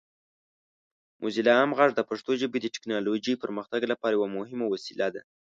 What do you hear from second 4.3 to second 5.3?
مهم وسیله ده.